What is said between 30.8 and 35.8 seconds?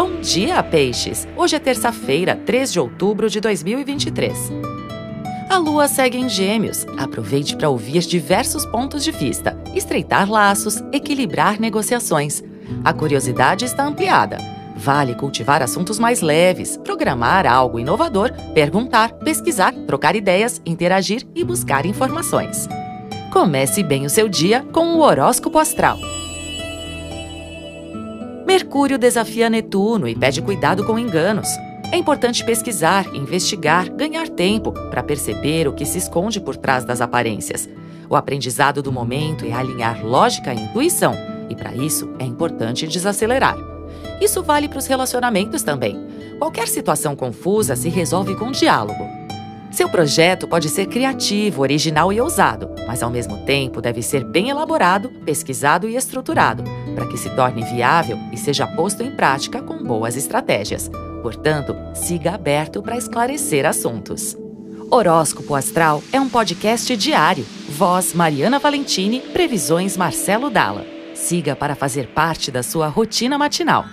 com enganos. É importante pesquisar, investigar, ganhar tempo para perceber o